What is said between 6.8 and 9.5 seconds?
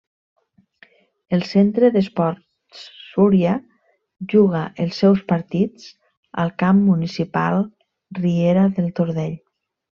municipal Riera del Tordell.